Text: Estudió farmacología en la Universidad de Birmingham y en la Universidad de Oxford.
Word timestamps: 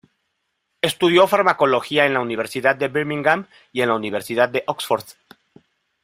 Estudió 0.81 1.27
farmacología 1.27 2.07
en 2.07 2.15
la 2.15 2.21
Universidad 2.21 2.75
de 2.75 2.87
Birmingham 2.87 3.45
y 3.71 3.83
en 3.83 3.89
la 3.89 3.93
Universidad 3.95 4.49
de 4.49 4.63
Oxford. 4.65 5.03